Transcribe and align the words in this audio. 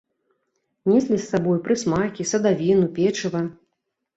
Неслі 0.91 1.13
з 1.19 1.27
сабою 1.33 1.53
прысмакі, 1.67 2.27
садавіну, 2.33 2.89
печыва. 2.97 3.41